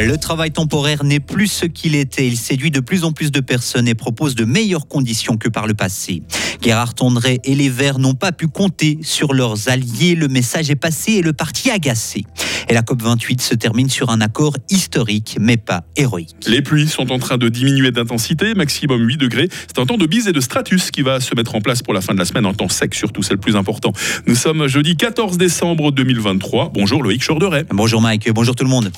Le 0.00 0.16
travail 0.16 0.52
temporaire 0.52 1.02
n'est 1.02 1.18
plus 1.18 1.48
ce 1.48 1.66
qu'il 1.66 1.96
était. 1.96 2.26
Il 2.26 2.36
séduit 2.36 2.70
de 2.70 2.78
plus 2.78 3.02
en 3.02 3.12
plus 3.12 3.32
de 3.32 3.40
personnes 3.40 3.88
et 3.88 3.94
propose 3.94 4.36
de 4.36 4.44
meilleures 4.44 4.86
conditions 4.86 5.36
que 5.36 5.48
par 5.48 5.66
le 5.66 5.74
passé. 5.74 6.22
Gérard 6.62 6.94
Tondray 6.94 7.40
et 7.44 7.56
les 7.56 7.68
Verts 7.68 7.98
n'ont 7.98 8.14
pas 8.14 8.30
pu 8.30 8.46
compter 8.46 8.98
sur 9.02 9.34
leurs 9.34 9.68
alliés. 9.68 10.14
Le 10.14 10.28
message 10.28 10.70
est 10.70 10.76
passé 10.76 11.14
et 11.14 11.22
le 11.22 11.32
parti 11.32 11.70
agacé. 11.70 12.24
Et 12.68 12.74
la 12.74 12.82
COP28 12.82 13.40
se 13.40 13.54
termine 13.54 13.88
sur 13.88 14.10
un 14.10 14.20
accord 14.20 14.54
historique, 14.70 15.36
mais 15.40 15.56
pas 15.56 15.84
héroïque. 15.96 16.34
Les 16.46 16.62
pluies 16.62 16.88
sont 16.88 17.12
en 17.12 17.18
train 17.18 17.38
de 17.38 17.48
diminuer 17.48 17.90
d'intensité, 17.90 18.54
maximum 18.54 19.06
8 19.06 19.16
degrés. 19.16 19.48
C'est 19.66 19.78
un 19.78 19.86
temps 19.86 19.96
de 19.96 20.06
bise 20.06 20.28
et 20.28 20.32
de 20.32 20.40
stratus 20.40 20.90
qui 20.90 21.02
va 21.02 21.20
se 21.20 21.34
mettre 21.34 21.54
en 21.54 21.60
place 21.60 21.82
pour 21.82 21.94
la 21.94 22.00
fin 22.00 22.14
de 22.14 22.18
la 22.18 22.24
semaine, 22.24 22.46
un 22.46 22.54
temps 22.54 22.68
sec 22.68 22.94
surtout, 22.94 23.22
c'est 23.22 23.34
le 23.34 23.40
plus 23.40 23.56
important. 23.56 23.92
Nous 24.26 24.34
sommes 24.34 24.66
jeudi 24.66 24.96
14 24.96 25.38
décembre 25.38 25.92
2023. 25.92 26.72
Bonjour 26.74 27.02
Loïc 27.02 27.24
Chorderet. 27.24 27.64
Bonjour 27.70 28.00
Mike, 28.00 28.30
bonjour 28.32 28.54
tout 28.54 28.64
le 28.64 28.70
monde. 28.70 28.90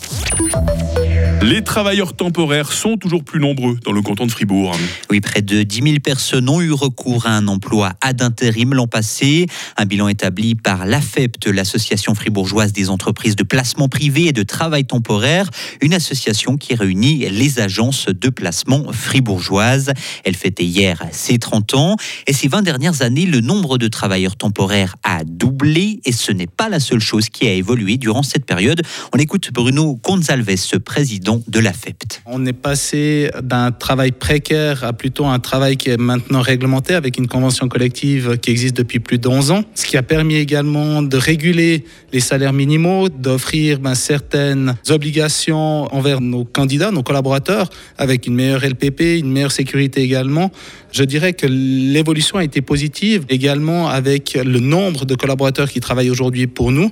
Les 1.43 1.65
travailleurs 1.65 2.13
temporaires 2.13 2.71
sont 2.71 2.99
toujours 2.99 3.25
plus 3.25 3.41
nombreux 3.41 3.79
dans 3.83 3.93
le 3.93 4.03
canton 4.03 4.27
de 4.27 4.31
Fribourg. 4.31 4.77
Oui, 5.11 5.23
près 5.23 5.41
de 5.41 5.63
10 5.63 5.83
000 5.83 5.95
personnes 6.05 6.51
ont 6.51 6.61
eu 6.61 6.71
recours 6.71 7.25
à 7.27 7.31
un 7.31 7.49
emploi 7.49 7.93
ad 8.03 8.21
intérim 8.21 8.75
l'an 8.75 8.87
passé. 8.87 9.47
Un 9.79 9.87
bilan 9.87 10.09
établi 10.09 10.55
par 10.55 10.85
l'AFEPT, 10.85 11.47
l'association 11.47 12.15
fribourgeoise 12.15 12.75
des 12.75 12.91
entreprises 12.91 13.37
de 13.37 13.43
placement 13.43 13.89
privé 13.89 14.27
et 14.27 14.33
de 14.33 14.43
travail 14.43 14.85
temporaire, 14.85 15.49
une 15.81 15.95
association 15.95 16.59
qui 16.59 16.75
réunit 16.75 17.31
les 17.31 17.59
agences 17.59 18.07
de 18.09 18.29
placement 18.29 18.93
fribourgeoises. 18.93 19.93
Elle 20.25 20.37
fêtait 20.37 20.67
hier 20.67 21.03
ses 21.11 21.39
30 21.39 21.75
ans 21.75 21.97
et 22.27 22.35
ces 22.35 22.49
20 22.49 22.61
dernières 22.61 23.01
années, 23.01 23.25
le 23.25 23.41
nombre 23.41 23.79
de 23.79 23.89
travailleurs 23.89 24.37
temporaires 24.37 24.97
a 25.05 25.25
doublé 25.25 26.01
et 26.05 26.13
ce 26.13 26.33
n'est 26.33 26.47
pas 26.47 26.69
la 26.69 26.81
seule 26.81 27.01
chose 27.01 27.31
qui 27.31 27.47
a 27.49 27.53
évolué 27.55 27.97
durant 27.97 28.23
cette 28.23 28.45
période. 28.45 28.83
On 29.15 29.19
écoute 29.19 29.51
Bruno 29.55 29.99
Gonzalves, 30.05 30.79
président 30.85 31.30
de 31.47 31.61
l'AFEPT. 31.61 32.23
On 32.27 32.45
est 32.47 32.53
passé 32.53 33.31
d'un 33.43 33.71
travail 33.71 34.13
précaire 34.13 34.85
à 34.85 34.93
plutôt 34.93 35.27
un 35.27 35.39
travail 35.39 35.77
qui 35.77 35.91
est 35.91 35.97
maintenant 35.97 36.41
réglementé 36.41 36.95
avec 36.95 37.19
une 37.19 37.27
convention 37.27 37.69
collective 37.69 38.39
qui 38.39 38.51
existe 38.51 38.77
depuis 38.77 39.01
plus 39.01 39.19
de 39.19 39.29
11 39.29 39.51
ans, 39.51 39.65
ce 39.75 39.87
qui 39.87 39.97
a 39.97 40.03
permis 40.03 40.37
également 40.37 41.03
de 41.03 41.17
réguler 41.17 41.85
les 42.13 42.21
salaires 42.21 42.53
minimaux, 42.53 43.09
d'offrir 43.09 43.79
ben, 43.79 43.95
certaines 43.95 44.77
obligations 44.89 45.95
envers 45.95 46.21
nos 46.21 46.45
candidats, 46.45 46.91
nos 46.91 47.03
collaborateurs, 47.03 47.69
avec 47.99 48.27
une 48.27 48.35
meilleure 48.35 48.65
LPP, 48.65 49.19
une 49.19 49.31
meilleure 49.31 49.53
sécurité 49.53 50.03
également. 50.03 50.51
Je 50.93 51.05
dirais 51.05 51.35
que 51.35 51.47
l'évolution 51.47 52.39
a 52.39 52.45
été 52.45 52.63
positive 52.63 53.25
également 53.29 53.89
avec 53.89 54.35
le 54.35 54.59
nombre 54.59 55.05
de 55.05 55.15
collaborateurs 55.15 55.71
qui 55.71 55.79
travaillent 55.79 56.11
aujourd'hui 56.11 56.49
pour 56.49 56.73
nous 56.73 56.89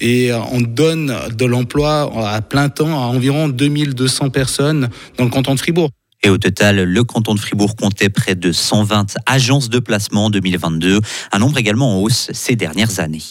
et 0.00 0.30
on 0.52 0.62
donne 0.62 1.14
de 1.36 1.44
l'emploi 1.44 2.10
à 2.34 2.40
plein 2.40 2.70
temps 2.70 2.88
à 2.88 3.06
environ 3.06 3.48
2000 3.48 3.81
200 3.86 4.30
personnes 4.30 4.88
dans 5.18 5.24
le 5.24 5.30
canton 5.30 5.54
de 5.54 5.60
Fribourg. 5.60 5.90
Et 6.24 6.28
au 6.28 6.38
total, 6.38 6.84
le 6.84 7.04
canton 7.04 7.34
de 7.34 7.40
Fribourg 7.40 7.74
comptait 7.74 8.08
près 8.08 8.36
de 8.36 8.52
120 8.52 9.16
agences 9.26 9.68
de 9.68 9.80
placement 9.80 10.26
en 10.26 10.30
2022, 10.30 11.00
un 11.32 11.38
nombre 11.38 11.58
également 11.58 11.96
en 11.96 12.00
hausse 12.00 12.30
ces 12.32 12.54
dernières 12.54 13.00
années. 13.00 13.22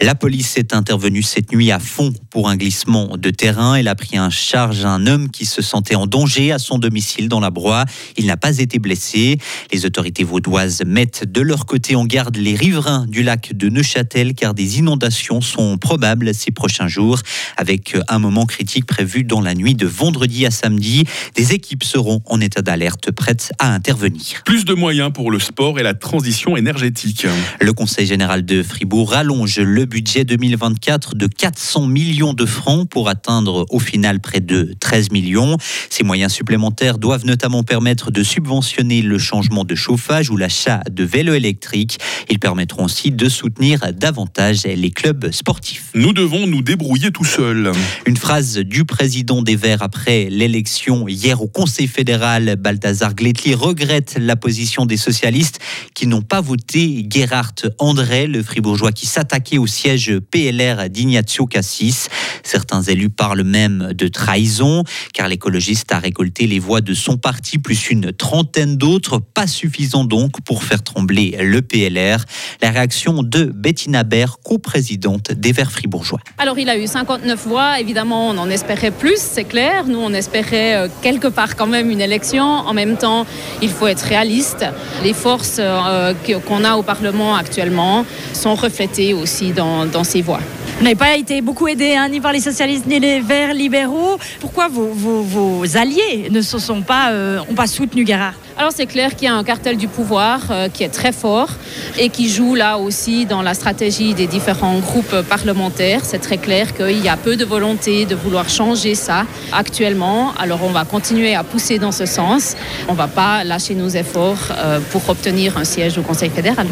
La 0.00 0.14
police 0.14 0.56
est 0.56 0.74
intervenue 0.74 1.22
cette 1.22 1.52
nuit 1.52 1.70
à 1.70 1.78
fond 1.78 2.12
pour 2.30 2.48
un 2.48 2.56
glissement 2.56 3.16
de 3.16 3.30
terrain. 3.30 3.74
Elle 3.74 3.88
a 3.88 3.94
pris 3.94 4.18
en 4.18 4.30
charge 4.30 4.84
un 4.84 5.06
homme 5.06 5.30
qui 5.30 5.46
se 5.46 5.62
sentait 5.62 5.94
en 5.94 6.06
danger 6.06 6.50
à 6.50 6.58
son 6.58 6.78
domicile 6.78 7.28
dans 7.28 7.40
la 7.40 7.50
Broye. 7.50 7.84
Il 8.16 8.26
n'a 8.26 8.36
pas 8.36 8.58
été 8.58 8.78
blessé. 8.78 9.38
Les 9.72 9.84
autorités 9.84 10.24
vaudoises 10.24 10.82
mettent 10.84 11.30
de 11.30 11.40
leur 11.40 11.66
côté 11.66 11.94
en 11.94 12.04
garde 12.04 12.36
les 12.36 12.54
riverains 12.54 13.06
du 13.06 13.22
lac 13.22 13.52
de 13.54 13.68
Neuchâtel 13.68 14.34
car 14.34 14.54
des 14.54 14.78
inondations 14.78 15.40
sont 15.40 15.78
probables 15.78 16.34
ces 16.34 16.50
prochains 16.50 16.88
jours 16.88 17.20
avec 17.56 17.96
un 18.08 18.18
moment 18.18 18.46
critique 18.46 18.86
prévu 18.86 19.24
dans 19.24 19.40
la 19.40 19.54
nuit 19.54 19.74
de 19.74 19.86
vendredi 19.86 20.46
à 20.46 20.50
samedi. 20.50 21.04
Des 21.36 21.52
équipes 21.52 21.84
seront 21.84 22.22
en 22.26 22.40
état 22.40 22.62
d'alerte 22.62 23.10
prêtes 23.10 23.52
à 23.58 23.72
intervenir. 23.72 24.42
Plus 24.44 24.64
de 24.64 24.74
moyens 24.74 25.12
pour 25.12 25.30
le 25.30 25.38
sport 25.38 25.78
et 25.78 25.82
la 25.82 25.94
transition 25.94 26.56
énergétique. 26.56 27.26
Le 27.60 27.72
Conseil 27.72 28.06
général 28.06 28.44
de 28.44 28.62
Fribourg 28.62 29.10
rallonge 29.10 29.58
le 29.58 29.81
budget 29.86 30.24
2024 30.24 31.14
de 31.14 31.26
400 31.26 31.86
millions 31.86 32.34
de 32.34 32.46
francs 32.46 32.88
pour 32.88 33.08
atteindre 33.08 33.66
au 33.70 33.78
final 33.78 34.20
près 34.20 34.40
de 34.40 34.74
13 34.80 35.10
millions. 35.10 35.56
Ces 35.90 36.04
moyens 36.04 36.32
supplémentaires 36.32 36.98
doivent 36.98 37.26
notamment 37.26 37.62
permettre 37.62 38.10
de 38.10 38.22
subventionner 38.22 39.02
le 39.02 39.18
changement 39.18 39.64
de 39.64 39.74
chauffage 39.74 40.30
ou 40.30 40.36
l'achat 40.36 40.82
de 40.90 41.04
vélos 41.04 41.34
électriques. 41.34 41.98
Ils 42.28 42.38
permettront 42.38 42.84
aussi 42.84 43.10
de 43.10 43.28
soutenir 43.28 43.92
davantage 43.92 44.64
les 44.64 44.90
clubs 44.90 45.30
sportifs. 45.30 45.90
Nous 45.94 46.12
devons 46.12 46.46
nous 46.46 46.62
débrouiller 46.62 47.10
tout 47.10 47.24
seuls. 47.24 47.72
Une 48.06 48.16
phrase 48.16 48.58
du 48.58 48.84
président 48.84 49.42
des 49.42 49.56
Verts 49.56 49.82
après 49.82 50.28
l'élection 50.30 51.08
hier 51.08 51.40
au 51.42 51.48
Conseil 51.48 51.86
fédéral, 51.86 52.56
Balthazar 52.56 53.14
Gletli 53.14 53.54
regrette 53.54 54.16
la 54.18 54.36
position 54.36 54.86
des 54.86 54.96
socialistes 54.96 55.60
qui 55.94 56.06
n'ont 56.06 56.22
pas 56.22 56.40
voté 56.40 57.06
Gerhard 57.08 57.54
André, 57.78 58.26
le 58.26 58.42
fribourgeois 58.42 58.92
qui 58.92 59.06
s'attaquait 59.06 59.58
au 59.58 59.66
siège 59.72 60.18
PLR 60.30 60.88
d'Ignazio 60.88 61.46
Cassis. 61.46 62.08
Certains 62.44 62.82
élus 62.82 63.10
parlent 63.10 63.42
même 63.42 63.92
de 63.92 64.06
trahison, 64.08 64.84
car 65.12 65.26
l'écologiste 65.28 65.90
a 65.92 65.98
récolté 65.98 66.46
les 66.46 66.58
voix 66.58 66.80
de 66.80 66.94
son 66.94 67.16
parti, 67.16 67.58
plus 67.58 67.90
une 67.90 68.12
trentaine 68.12 68.76
d'autres, 68.76 69.18
pas 69.18 69.46
suffisant 69.46 70.04
donc 70.04 70.40
pour 70.42 70.62
faire 70.62 70.82
trembler 70.82 71.36
le 71.40 71.62
PLR. 71.62 72.24
La 72.60 72.70
réaction 72.70 73.22
de 73.22 73.44
Bettina 73.44 74.04
Baer, 74.04 74.38
coprésidente 74.44 75.32
des 75.32 75.52
Verts 75.52 75.72
fribourgeois. 75.72 76.20
Alors 76.38 76.58
il 76.58 76.68
a 76.68 76.76
eu 76.76 76.86
59 76.86 77.46
voix, 77.46 77.80
évidemment 77.80 78.28
on 78.28 78.38
en 78.38 78.50
espérait 78.50 78.90
plus, 78.90 79.18
c'est 79.18 79.44
clair. 79.44 79.86
Nous 79.86 79.98
on 79.98 80.12
espérait 80.12 80.76
euh, 80.76 80.88
quelque 81.02 81.28
part 81.28 81.56
quand 81.56 81.66
même 81.66 81.90
une 81.90 82.00
élection. 82.00 82.44
En 82.44 82.74
même 82.74 82.96
temps, 82.96 83.26
il 83.62 83.70
faut 83.70 83.86
être 83.86 84.02
réaliste. 84.02 84.64
Les 85.02 85.14
forces 85.14 85.56
euh, 85.58 86.14
qu'on 86.46 86.64
a 86.64 86.76
au 86.76 86.82
Parlement 86.82 87.34
actuellement 87.36 88.04
sont 88.32 88.54
reflétées 88.54 89.14
aussi 89.14 89.52
dans, 89.52 89.61
dans 89.86 90.04
ces 90.04 90.22
voix. 90.22 90.40
Vous 90.78 90.84
n'avez 90.84 90.96
pas 90.96 91.16
été 91.16 91.40
beaucoup 91.40 91.68
aidé 91.68 91.94
hein, 91.94 92.08
ni 92.08 92.20
par 92.20 92.32
les 92.32 92.40
socialistes 92.40 92.86
ni 92.86 92.98
les 92.98 93.20
Verts 93.20 93.54
libéraux. 93.54 94.18
Pourquoi 94.40 94.68
vos, 94.68 94.88
vos, 94.92 95.22
vos 95.22 95.76
alliés 95.76 96.28
ne 96.30 96.40
se 96.40 96.58
sont 96.58 96.82
pas, 96.82 97.12
euh, 97.12 97.38
ont 97.48 97.54
pas 97.54 97.68
soutenu 97.68 98.04
Gérard? 98.04 98.34
Alors 98.58 98.72
c'est 98.74 98.86
clair 98.86 99.14
qu'il 99.14 99.26
y 99.26 99.30
a 99.30 99.34
un 99.34 99.44
cartel 99.44 99.76
du 99.76 99.88
pouvoir 99.88 100.40
euh, 100.50 100.68
qui 100.68 100.82
est 100.82 100.88
très 100.88 101.12
fort 101.12 101.50
et 101.98 102.08
qui 102.08 102.28
joue 102.28 102.54
là 102.54 102.78
aussi 102.78 103.26
dans 103.26 103.42
la 103.42 103.54
stratégie 103.54 104.12
des 104.14 104.26
différents 104.26 104.78
groupes 104.80 105.22
parlementaires. 105.28 106.00
C'est 106.04 106.18
très 106.18 106.38
clair 106.38 106.74
qu'il 106.74 107.02
y 107.02 107.08
a 107.08 107.16
peu 107.16 107.36
de 107.36 107.44
volonté 107.44 108.04
de 108.04 108.14
vouloir 108.14 108.48
changer 108.48 108.94
ça 108.94 109.24
actuellement. 109.52 110.32
Alors 110.38 110.60
on 110.64 110.70
va 110.70 110.84
continuer 110.84 111.34
à 111.34 111.44
pousser 111.44 111.78
dans 111.78 111.92
ce 111.92 112.06
sens. 112.06 112.56
On 112.88 112.92
ne 112.92 112.98
va 112.98 113.08
pas 113.08 113.44
lâcher 113.44 113.74
nos 113.74 113.88
efforts 113.88 114.48
euh, 114.50 114.80
pour 114.90 115.08
obtenir 115.08 115.56
un 115.56 115.64
siège 115.64 115.96
au 115.96 116.02
Conseil 116.02 116.30
fédéral. 116.30 116.66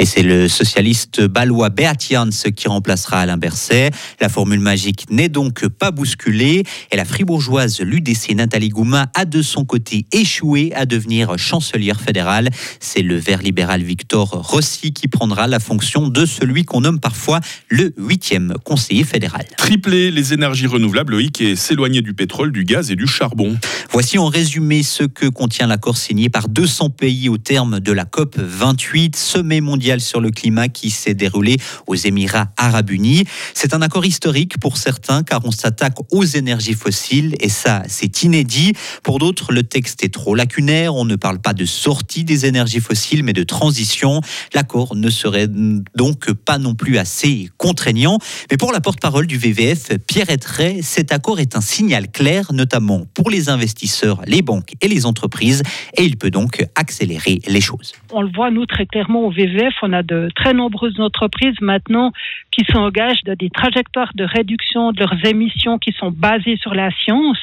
Et 0.00 0.06
c'est 0.06 0.22
le 0.22 0.46
socialiste 0.46 1.26
balois 1.26 1.70
Beat 1.70 2.06
Jans 2.10 2.30
qui 2.54 2.68
remplacera 2.68 3.20
Alain 3.20 3.36
Berset. 3.36 3.90
La 4.20 4.28
formule 4.28 4.60
magique 4.60 5.06
n'est 5.10 5.28
donc 5.28 5.66
pas 5.66 5.90
bousculée. 5.90 6.62
Et 6.92 6.96
la 6.96 7.04
fribourgeoise 7.04 7.80
l'UDC 7.80 8.36
Nathalie 8.36 8.68
Goumin 8.68 9.08
a 9.14 9.24
de 9.24 9.42
son 9.42 9.64
côté 9.64 10.06
échoué 10.12 10.72
à 10.76 10.86
devenir 10.86 11.36
chancelière 11.36 12.00
fédérale. 12.00 12.50
C'est 12.78 13.02
le 13.02 13.16
vert 13.16 13.42
libéral 13.42 13.82
Victor 13.82 14.28
Rossi 14.28 14.92
qui 14.92 15.08
prendra 15.08 15.48
la 15.48 15.58
fonction 15.58 16.06
de 16.06 16.26
celui 16.26 16.64
qu'on 16.64 16.82
nomme 16.82 17.00
parfois 17.00 17.40
le 17.68 17.92
huitième 17.98 18.54
conseiller 18.62 19.02
fédéral. 19.02 19.46
Tripler 19.56 20.12
les 20.12 20.32
énergies 20.32 20.68
renouvelables, 20.68 21.14
Loïc, 21.14 21.40
et 21.40 21.56
s'éloigner 21.56 22.02
du 22.02 22.14
pétrole, 22.14 22.52
du 22.52 22.64
gaz 22.64 22.92
et 22.92 22.96
du 22.96 23.08
charbon. 23.08 23.58
Voici 23.90 24.16
en 24.18 24.28
résumé 24.28 24.84
ce 24.84 25.02
que 25.02 25.26
contient 25.26 25.66
l'accord 25.66 25.96
signé 25.96 26.28
par 26.28 26.48
200 26.48 26.90
pays 26.90 27.28
au 27.28 27.36
terme 27.36 27.80
de 27.80 27.90
la 27.90 28.04
COP 28.04 28.36
28, 28.38 29.16
sommet 29.16 29.60
mondial 29.60 29.87
sur 29.96 30.20
le 30.20 30.30
climat 30.30 30.68
qui 30.68 30.90
s'est 30.90 31.14
déroulé 31.14 31.56
aux 31.86 31.94
Émirats 31.94 32.48
arabes 32.56 32.90
unis. 32.90 33.24
C'est 33.54 33.72
un 33.72 33.80
accord 33.80 34.04
historique 34.04 34.60
pour 34.60 34.76
certains 34.76 35.22
car 35.22 35.40
on 35.44 35.50
s'attaque 35.50 35.96
aux 36.12 36.24
énergies 36.24 36.74
fossiles 36.74 37.34
et 37.40 37.48
ça 37.48 37.82
c'est 37.88 38.22
inédit. 38.22 38.74
Pour 39.02 39.18
d'autres, 39.18 39.52
le 39.52 39.62
texte 39.62 40.04
est 40.04 40.12
trop 40.12 40.34
lacunaire. 40.34 40.94
On 40.94 41.06
ne 41.06 41.16
parle 41.16 41.40
pas 41.40 41.54
de 41.54 41.64
sortie 41.64 42.24
des 42.24 42.44
énergies 42.44 42.80
fossiles 42.80 43.24
mais 43.24 43.32
de 43.32 43.44
transition. 43.44 44.20
L'accord 44.54 44.94
ne 44.94 45.08
serait 45.08 45.48
donc 45.48 46.30
pas 46.32 46.58
non 46.58 46.74
plus 46.74 46.98
assez 46.98 47.48
contraignant. 47.56 48.18
Mais 48.50 48.58
pour 48.58 48.72
la 48.72 48.80
porte-parole 48.80 49.26
du 49.26 49.38
VVF, 49.38 49.96
Pierre 50.06 50.28
Ettray, 50.28 50.82
cet 50.82 51.12
accord 51.12 51.40
est 51.40 51.56
un 51.56 51.60
signal 51.60 52.10
clair, 52.10 52.52
notamment 52.52 53.06
pour 53.14 53.30
les 53.30 53.48
investisseurs, 53.48 54.20
les 54.26 54.42
banques 54.42 54.74
et 54.80 54.88
les 54.88 55.06
entreprises, 55.06 55.62
et 55.96 56.04
il 56.04 56.16
peut 56.16 56.30
donc 56.30 56.64
accélérer 56.74 57.40
les 57.46 57.60
choses. 57.60 57.92
On 58.12 58.22
le 58.22 58.30
voit, 58.34 58.50
nous, 58.50 58.66
très 58.66 58.86
clairement 58.86 59.26
au 59.26 59.30
VVF, 59.30 59.74
On 59.82 59.92
a 59.92 60.02
de 60.02 60.28
très 60.34 60.54
nombreuses 60.54 61.00
entreprises 61.00 61.60
maintenant 61.60 62.12
qui 62.50 62.64
s'engagent 62.72 63.22
dans 63.24 63.36
des 63.36 63.50
trajectoires 63.50 64.12
de 64.14 64.24
réduction 64.24 64.92
de 64.92 65.00
leurs 65.00 65.26
émissions 65.26 65.78
qui 65.78 65.92
sont 65.92 66.10
basées 66.10 66.56
sur 66.56 66.74
la 66.74 66.90
science. 66.90 67.38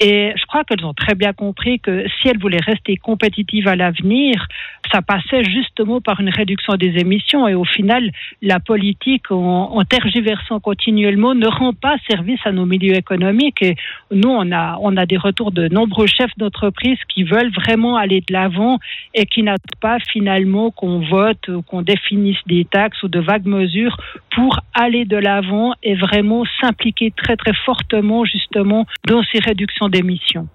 Et 0.00 0.32
je 0.36 0.46
crois 0.46 0.64
qu'elles 0.64 0.84
ont 0.84 0.94
très 0.94 1.14
bien 1.14 1.32
compris 1.32 1.80
que 1.80 2.04
si 2.08 2.28
elles 2.28 2.38
voulaient 2.38 2.64
rester 2.64 2.96
compétitives 2.96 3.68
à 3.68 3.76
l'avenir, 3.76 4.46
ça 4.92 5.02
passait 5.02 5.44
justement 5.44 6.00
par 6.00 6.20
une 6.20 6.30
réduction 6.30 6.74
des 6.76 6.98
émissions. 6.98 7.46
Et 7.46 7.54
au 7.54 7.64
final, 7.64 8.10
la 8.42 8.60
politique, 8.60 9.30
en, 9.30 9.82
tergiversant 9.84 10.60
continuellement, 10.60 11.34
ne 11.34 11.46
rend 11.46 11.72
pas 11.72 11.96
service 12.08 12.40
à 12.44 12.52
nos 12.52 12.66
milieux 12.66 12.96
économiques. 12.96 13.62
Et 13.62 13.76
nous, 14.10 14.30
on 14.30 14.50
a, 14.52 14.78
on 14.80 14.96
a 14.96 15.06
des 15.06 15.16
retours 15.16 15.52
de 15.52 15.68
nombreux 15.68 16.06
chefs 16.06 16.36
d'entreprise 16.36 16.98
qui 17.08 17.24
veulent 17.24 17.52
vraiment 17.52 17.96
aller 17.96 18.20
de 18.20 18.32
l'avant 18.32 18.78
et 19.14 19.26
qui 19.26 19.42
n'attendent 19.42 19.58
pas 19.80 19.98
finalement 20.10 20.70
qu'on 20.70 21.00
vote 21.00 21.50
qu'on 21.68 21.82
définisse 21.82 22.38
des 22.46 22.64
taxes 22.64 23.02
ou 23.02 23.08
de 23.08 23.20
vagues 23.20 23.46
mesures 23.46 23.96
pour 24.34 24.60
aller 24.74 25.04
de 25.04 25.16
l'avant 25.16 25.74
et 25.82 25.94
vraiment 25.94 26.44
s'impliquer 26.60 27.12
très 27.16 27.36
très 27.36 27.54
fortement 27.64 28.24
justement 28.24 28.86
dans 29.06 29.22
ces 29.32 29.38
réductions 29.38 29.88
d'émissions. 29.88 30.48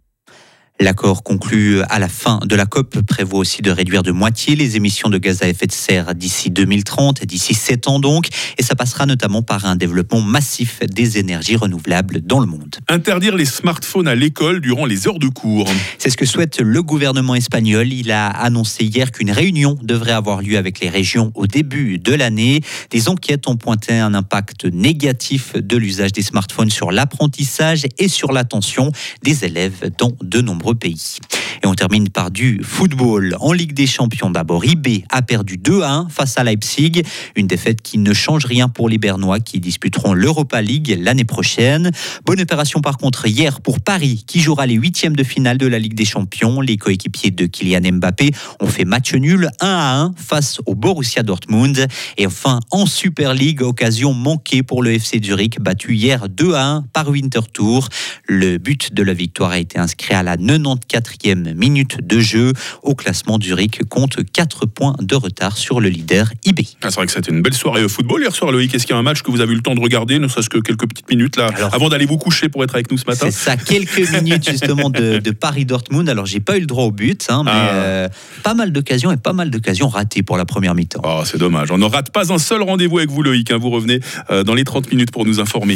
L'accord 0.84 1.24
conclu 1.24 1.82
à 1.84 1.98
la 1.98 2.10
fin 2.10 2.42
de 2.46 2.58
la 2.58 2.66
COP 2.66 3.00
prévoit 3.04 3.40
aussi 3.40 3.62
de 3.62 3.72
réduire 3.72 4.04
de 4.04 4.12
moitié 4.12 4.58
les 4.58 4.76
émissions 4.76 5.08
de 5.08 5.18
gaz 5.18 5.42
à 5.42 5.48
effet 5.48 5.66
de 5.66 5.72
serre 5.72 6.14
d'ici 6.14 6.50
2030, 6.50 7.24
d'ici 7.24 7.54
7 7.54 7.88
ans 7.88 8.00
donc, 8.02 8.28
et 8.58 8.64
ça 8.64 8.76
passera 8.76 9.06
notamment 9.06 9.44
par 9.44 9.66
un 9.66 9.78
développement 9.78 10.20
massif 10.20 10.82
des 10.82 11.20
énergies 11.20 11.56
renouvelables 11.56 12.20
dans 12.20 12.42
le 12.42 12.48
monde. 12.48 12.76
Interdire 12.90 13.38
les 13.38 13.46
smartphones 13.46 14.10
à 14.10 14.16
l'école 14.16 14.60
durant 14.60 14.86
les 14.86 15.08
heures 15.08 15.20
de 15.20 15.30
cours. 15.30 15.70
C'est 16.00 16.10
ce 16.10 16.18
que 16.18 16.26
souhaite 16.26 16.60
le 16.60 16.84
gouvernement 16.84 17.36
espagnol. 17.36 17.94
Il 17.94 18.12
a 18.12 18.28
annoncé 18.28 18.84
hier 18.84 19.14
qu'une 19.14 19.32
réunion 19.32 19.78
devrait 19.82 20.12
avoir 20.12 20.42
lieu 20.42 20.58
avec 20.58 20.82
les 20.82 20.90
régions 20.90 21.32
au 21.36 21.48
début 21.48 21.98
de 21.98 22.14
l'année. 22.14 22.60
Des 22.90 23.08
enquêtes 23.08 23.48
ont 23.48 23.56
pointé 23.56 24.00
un 24.00 24.14
impact 24.14 24.66
négatif 24.66 25.54
de 25.56 25.78
l'usage 25.78 26.12
des 26.12 26.24
smartphones 26.24 26.72
sur 26.72 26.92
l'apprentissage 26.92 27.86
et 28.00 28.10
sur 28.10 28.34
l'attention 28.34 28.92
des 29.24 29.46
élèves 29.46 29.90
dans 29.98 30.12
de 30.22 30.42
nombreux 30.42 30.73
pays. 30.76 31.20
Et 31.64 31.68
on 31.68 31.76
termine 31.76 32.10
par 32.10 32.30
du 32.30 32.60
football. 32.62 33.38
En 33.40 33.54
Ligue 33.54 33.74
des 33.74 33.88
Champions 33.88 34.30
d'abord, 34.30 34.66
IB 34.66 35.06
a 35.10 35.22
perdu 35.22 35.56
2 35.58 35.82
à 35.82 35.94
1 35.94 36.10
face 36.10 36.38
à 36.38 36.44
Leipzig. 36.44 37.04
Une 37.38 37.48
défaite 37.48 37.82
qui 37.82 37.98
ne 38.00 38.14
change 38.14 38.44
rien 38.44 38.68
pour 38.68 38.90
les 38.90 38.98
Bernois 38.98 39.40
qui 39.40 39.62
disputeront 39.62 40.14
l'Europa 40.14 40.62
League 40.62 41.00
l'année 41.00 41.24
prochaine. 41.24 41.92
Bonne 42.26 42.42
opération 42.42 42.82
par 42.82 42.98
contre 42.98 43.28
hier 43.28 43.62
pour 43.62 43.80
Paris 43.80 44.26
qui 44.28 44.42
jouera 44.42 44.66
les 44.66 44.74
huitièmes 44.74 45.16
de 45.16 45.24
finale 45.24 45.58
de 45.58 45.66
la 45.66 45.80
Ligue 45.80 45.94
des 45.94 46.04
Champions. 46.04 46.60
Les 46.60 46.76
coéquipiers 46.76 47.32
de 47.32 47.46
Kylian 47.46 47.94
Mbappé 47.94 48.32
ont 48.60 48.68
fait 48.68 48.84
match 48.84 49.14
nul 49.14 49.50
1 49.62 49.66
à 49.66 50.02
1 50.02 50.14
face 50.18 50.60
au 50.66 50.76
Borussia 50.76 51.24
Dortmund. 51.24 51.88
Et 52.18 52.28
enfin 52.28 52.60
en 52.72 52.86
Super 52.86 53.34
League, 53.34 53.62
occasion 53.62 54.14
manquée 54.14 54.64
pour 54.64 54.84
le 54.84 54.92
FC 54.92 55.22
Zurich 55.24 55.62
battu 55.62 55.96
hier 55.96 56.28
2 56.28 56.56
à 56.56 56.66
1 56.66 56.82
par 56.92 57.08
Winterthur. 57.08 57.88
Le 58.28 58.58
but 58.58 58.94
de 58.94 59.02
la 59.02 59.14
victoire 59.14 59.52
a 59.52 59.60
été 59.60 59.80
inscrit 59.80 60.14
à 60.14 60.24
la 60.24 60.36
94e 60.36 61.53
minute 61.54 61.98
de 62.06 62.20
jeu. 62.20 62.54
Au 62.82 62.96
classement, 62.96 63.38
Zurich 63.42 63.82
compte 63.90 64.18
4 64.32 64.66
points 64.66 64.96
de 65.02 65.16
retard 65.16 65.58
sur 65.58 65.82
le 65.82 65.90
leader 65.90 66.32
IB. 66.46 66.60
Ah, 66.82 66.90
c'est 66.90 66.96
vrai 66.96 67.06
que 67.06 67.12
c'était 67.12 67.32
une 67.32 67.42
belle 67.42 67.54
soirée 67.54 67.84
au 67.84 67.90
football 67.90 68.22
hier 68.22 68.34
soir, 68.34 68.52
Loïc. 68.52 68.74
Est-ce 68.74 68.86
qu'il 68.86 68.94
y 68.94 68.98
a 68.98 69.00
un 69.00 69.04
match 69.04 69.22
que 69.22 69.32
vous 69.32 69.42
avez 69.42 69.54
eu 69.54 69.56
le 69.56 69.62
temps 69.62 69.76
de 69.76 69.82
regarder, 69.82 70.20
ne 70.20 70.28
serait-ce 70.28 70.50
que 70.50 70.60
quelques 70.60 70.88
petites 70.88 71.10
minutes 71.10 71.38
là, 71.38 71.50
avant 71.72 71.90
d'aller 71.90 72.06
vous 72.06 72.18
coucher 72.18 72.50
pour 72.50 72.64
être 72.64 72.76
avec 72.76 72.90
nous 72.92 72.98
ce 72.98 73.06
matin 73.06 73.26
C'est 73.26 73.32
ça, 73.32 73.58
quelques 73.58 74.12
minutes 74.22 74.50
justement 74.50 74.90
de, 74.90 75.20
Paris-Dortmund. 75.32 76.08
Alors, 76.08 76.26
j'ai 76.26 76.40
pas 76.40 76.58
eu 76.58 76.62
le 76.62 76.66
droit 76.68 76.86
au 76.86 76.92
but, 76.92 77.26
hein, 77.30 77.42
mais 77.44 77.52
ah. 77.54 77.70
euh, 77.74 78.10
pas 78.44 78.54
mal 78.54 78.72
d'occasions 78.72 79.12
et 79.12 79.18
pas 79.18 79.34
mal 79.34 79.50
d'occasions 79.50 79.90
ratées 79.90 80.24
pour 80.24 80.38
la 80.38 80.46
première 80.46 80.76
mi-temps. 80.76 81.02
Oh, 81.04 81.24
c'est 81.26 81.38
dommage. 81.38 81.72
On 81.72 81.78
ne 81.78 81.86
rate 81.86 82.12
pas 82.12 82.32
un 82.32 82.38
seul 82.38 82.62
rendez-vous 82.62 83.00
avec 83.00 83.10
vous, 83.10 83.24
Loïc. 83.24 83.52
Hein. 83.52 83.58
Vous 83.58 83.70
revenez 83.70 84.00
euh, 84.30 84.44
dans 84.44 84.54
les 84.54 84.64
30 84.64 84.92
minutes 84.92 85.12
pour 85.12 85.26
nous 85.26 85.40
informer. 85.40 85.74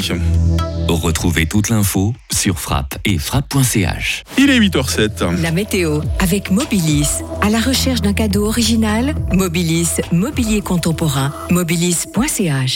Retrouvez 0.88 1.48
toute 1.48 1.70
l'info 1.70 2.14
sur 2.32 2.60
frappe 2.60 2.96
et 3.06 3.18
frappe.ch. 3.18 4.24
Il 4.38 4.50
est 4.50 4.60
8h07. 4.60 5.42
La 5.42 5.52
météo 5.52 6.02
avec 6.20 6.52
Mobilis. 6.52 7.24
À 7.42 7.50
la 7.50 7.60
recherche 7.60 8.02
d'un 8.02 8.14
cadeau 8.14 8.46
original, 8.46 9.16
Mobilis, 9.34 10.02
mobilier 10.12 10.62
contemporain, 10.62 11.34
mobilis.ch. 11.50 12.76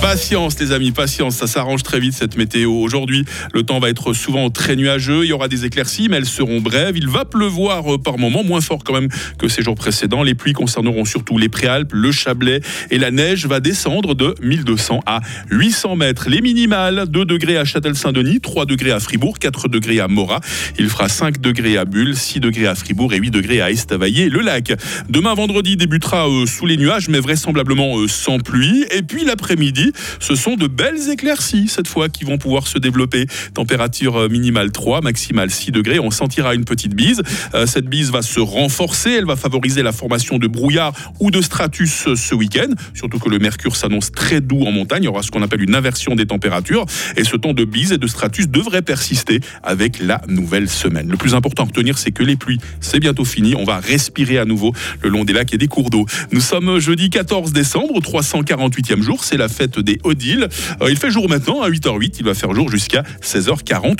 Patience 0.00 0.58
les 0.60 0.72
amis, 0.72 0.92
patience, 0.92 1.36
ça 1.36 1.46
s'arrange 1.46 1.82
très 1.82 1.98
vite 1.98 2.12
cette 2.12 2.36
météo. 2.36 2.70
Aujourd'hui, 2.70 3.24
le 3.52 3.62
temps 3.62 3.80
va 3.80 3.88
être 3.88 4.12
souvent 4.12 4.50
très 4.50 4.76
nuageux, 4.76 5.24
il 5.24 5.28
y 5.28 5.32
aura 5.32 5.48
des 5.48 5.64
éclaircies, 5.64 6.08
mais 6.08 6.18
elles 6.18 6.26
seront 6.26 6.60
brèves. 6.60 6.96
Il 6.96 7.08
va 7.08 7.24
pleuvoir 7.24 7.94
euh, 7.94 7.98
par 7.98 8.18
moments, 8.18 8.44
moins 8.44 8.60
fort 8.60 8.84
quand 8.84 8.92
même 8.92 9.08
que 9.38 9.48
ces 9.48 9.62
jours 9.62 9.74
précédents. 9.74 10.22
Les 10.22 10.34
pluies 10.34 10.52
concerneront 10.52 11.04
surtout 11.04 11.38
les 11.38 11.48
Préalpes, 11.48 11.92
le 11.92 12.12
Chablais 12.12 12.60
et 12.90 12.98
la 12.98 13.10
neige 13.10 13.46
va 13.46 13.60
descendre 13.60 14.14
de 14.14 14.34
1200 14.42 15.00
à 15.06 15.20
800 15.50 15.96
mètres. 15.96 16.28
Les 16.28 16.40
minimales, 16.40 17.06
2 17.08 17.24
degrés 17.24 17.56
à 17.56 17.64
Châtel-Saint-Denis, 17.64 18.40
3 18.40 18.66
degrés 18.66 18.92
à 18.92 19.00
Fribourg, 19.00 19.38
4 19.38 19.68
degrés 19.68 20.00
à 20.00 20.08
Morat. 20.08 20.40
Il 20.78 20.88
fera 20.88 21.08
5 21.08 21.40
degrés 21.40 21.78
à 21.78 21.84
Bulle, 21.84 22.14
6 22.14 22.40
degrés 22.40 22.66
à 22.66 22.74
Fribourg 22.74 23.12
et 23.12 23.18
8 23.18 23.30
degrés 23.30 23.60
à 23.60 23.70
Estavayer, 23.70 24.28
le 24.28 24.40
lac. 24.40 24.72
Demain 25.08 25.34
vendredi 25.34 25.76
débutera 25.76 26.28
euh, 26.28 26.46
sous 26.46 26.66
les 26.66 26.76
nuages, 26.76 27.08
mais 27.08 27.18
vraisemblablement 27.18 27.98
euh, 27.98 28.08
sans 28.08 28.38
pluie. 28.38 28.84
Et 28.90 29.02
puis 29.02 29.24
l'après-midi, 29.24 29.85
ce 30.20 30.34
sont 30.34 30.56
de 30.56 30.66
belles 30.66 31.10
éclaircies 31.10 31.68
cette 31.68 31.88
fois 31.88 32.08
qui 32.08 32.24
vont 32.24 32.38
pouvoir 32.38 32.66
se 32.66 32.78
développer. 32.78 33.26
Température 33.54 34.16
euh, 34.16 34.28
minimale 34.28 34.72
3, 34.72 35.00
maximale 35.00 35.50
6 35.50 35.72
degrés. 35.72 35.98
On 35.98 36.10
sentira 36.10 36.54
une 36.54 36.64
petite 36.64 36.94
bise. 36.94 37.22
Euh, 37.54 37.66
cette 37.66 37.86
bise 37.86 38.10
va 38.10 38.22
se 38.22 38.40
renforcer. 38.40 39.10
Elle 39.12 39.26
va 39.26 39.36
favoriser 39.36 39.82
la 39.82 39.92
formation 39.92 40.38
de 40.38 40.46
brouillard 40.46 40.92
ou 41.20 41.30
de 41.30 41.40
stratus 41.40 42.08
euh, 42.08 42.16
ce 42.16 42.34
week-end. 42.34 42.70
Surtout 42.94 43.18
que 43.18 43.28
le 43.28 43.38
mercure 43.38 43.76
s'annonce 43.76 44.12
très 44.12 44.40
doux 44.40 44.64
en 44.64 44.72
montagne. 44.72 45.02
Il 45.02 45.06
y 45.06 45.08
aura 45.08 45.22
ce 45.22 45.30
qu'on 45.30 45.42
appelle 45.42 45.62
une 45.62 45.74
inversion 45.74 46.14
des 46.14 46.26
températures. 46.26 46.86
Et 47.16 47.24
ce 47.24 47.36
temps 47.36 47.54
de 47.54 47.64
bise 47.64 47.92
et 47.92 47.98
de 47.98 48.06
stratus 48.06 48.48
devrait 48.48 48.82
persister 48.82 49.40
avec 49.62 49.98
la 50.00 50.20
nouvelle 50.28 50.68
semaine. 50.68 51.08
Le 51.10 51.16
plus 51.16 51.34
important 51.34 51.64
à 51.64 51.66
retenir, 51.66 51.98
c'est 51.98 52.12
que 52.12 52.22
les 52.22 52.36
pluies, 52.36 52.60
c'est 52.80 53.00
bientôt 53.00 53.24
fini. 53.24 53.54
On 53.54 53.64
va 53.64 53.78
respirer 53.78 54.38
à 54.38 54.44
nouveau 54.44 54.72
le 55.02 55.08
long 55.08 55.24
des 55.24 55.32
lacs 55.32 55.52
et 55.54 55.58
des 55.58 55.68
cours 55.68 55.90
d'eau. 55.90 56.06
Nous 56.32 56.40
sommes 56.40 56.78
jeudi 56.78 57.10
14 57.10 57.52
décembre, 57.52 58.00
348e 58.00 59.02
jour. 59.02 59.24
C'est 59.24 59.36
la 59.36 59.48
fête 59.48 59.75
des 59.80 59.98
Odile. 60.04 60.48
Euh, 60.82 60.90
il 60.90 60.96
fait 60.96 61.10
jour 61.10 61.28
maintenant 61.28 61.62
à 61.62 61.70
8h08. 61.70 62.16
Il 62.18 62.24
va 62.24 62.34
faire 62.34 62.54
jour 62.54 62.70
jusqu'à 62.70 63.02
16h40. 63.22 63.94